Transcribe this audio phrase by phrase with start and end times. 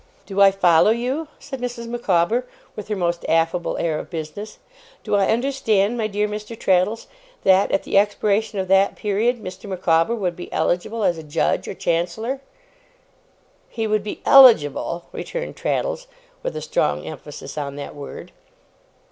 [0.25, 1.85] 'Do I follow you?' said Mrs.
[1.87, 4.57] Micawber, with her most affable air of business.
[5.03, 6.57] 'Do I understand, my dear Mr.
[6.59, 7.05] Traddles,
[7.43, 9.69] that, at the expiration of that period, Mr.
[9.69, 12.41] Micawber would be eligible as a Judge or Chancellor?'
[13.69, 16.07] 'He would be ELIGIBLE,' returned Traddles,
[16.41, 18.31] with a strong emphasis on that word.